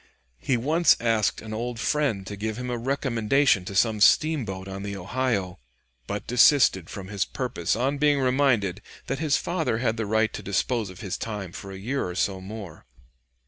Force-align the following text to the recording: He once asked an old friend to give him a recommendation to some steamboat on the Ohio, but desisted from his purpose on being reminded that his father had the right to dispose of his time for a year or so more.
He 0.39 0.57
once 0.57 0.97
asked 0.99 1.43
an 1.43 1.53
old 1.53 1.79
friend 1.79 2.25
to 2.25 2.35
give 2.35 2.57
him 2.57 2.71
a 2.71 2.77
recommendation 2.79 3.65
to 3.65 3.75
some 3.75 3.99
steamboat 4.01 4.67
on 4.67 4.81
the 4.81 4.97
Ohio, 4.97 5.59
but 6.07 6.25
desisted 6.25 6.89
from 6.89 7.09
his 7.09 7.23
purpose 7.23 7.75
on 7.75 7.99
being 7.99 8.19
reminded 8.19 8.81
that 9.05 9.19
his 9.19 9.37
father 9.37 9.77
had 9.77 9.97
the 9.97 10.07
right 10.07 10.33
to 10.33 10.41
dispose 10.41 10.89
of 10.89 11.01
his 11.01 11.19
time 11.19 11.51
for 11.51 11.71
a 11.71 11.77
year 11.77 12.03
or 12.07 12.15
so 12.15 12.41
more. 12.41 12.87